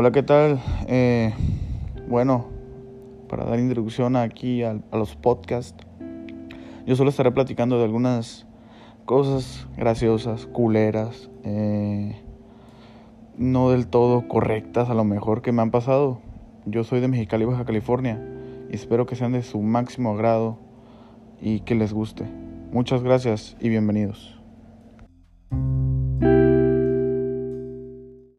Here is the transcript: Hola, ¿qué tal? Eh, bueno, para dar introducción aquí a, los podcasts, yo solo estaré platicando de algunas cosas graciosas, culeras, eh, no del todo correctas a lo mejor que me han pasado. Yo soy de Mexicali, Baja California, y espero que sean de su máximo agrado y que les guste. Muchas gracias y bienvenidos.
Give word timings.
Hola, 0.00 0.12
¿qué 0.12 0.22
tal? 0.22 0.58
Eh, 0.88 1.34
bueno, 2.08 2.46
para 3.28 3.44
dar 3.44 3.58
introducción 3.58 4.16
aquí 4.16 4.62
a, 4.62 4.80
los 4.92 5.14
podcasts, 5.14 5.76
yo 6.86 6.96
solo 6.96 7.10
estaré 7.10 7.32
platicando 7.32 7.76
de 7.76 7.84
algunas 7.84 8.46
cosas 9.04 9.68
graciosas, 9.76 10.46
culeras, 10.46 11.28
eh, 11.44 12.18
no 13.36 13.68
del 13.68 13.88
todo 13.88 14.26
correctas 14.26 14.88
a 14.88 14.94
lo 14.94 15.04
mejor 15.04 15.42
que 15.42 15.52
me 15.52 15.60
han 15.60 15.70
pasado. 15.70 16.20
Yo 16.64 16.82
soy 16.82 17.00
de 17.00 17.08
Mexicali, 17.08 17.44
Baja 17.44 17.66
California, 17.66 18.26
y 18.70 18.76
espero 18.76 19.04
que 19.04 19.16
sean 19.16 19.32
de 19.32 19.42
su 19.42 19.60
máximo 19.60 20.12
agrado 20.14 20.56
y 21.42 21.60
que 21.60 21.74
les 21.74 21.92
guste. 21.92 22.24
Muchas 22.72 23.02
gracias 23.02 23.54
y 23.60 23.68
bienvenidos. 23.68 24.39